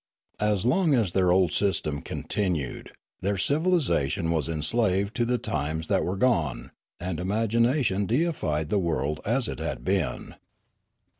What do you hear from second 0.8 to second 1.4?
as their